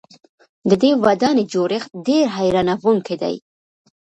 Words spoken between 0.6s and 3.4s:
د دې ودانۍ جوړښت ډېر حیرانوونکی دی.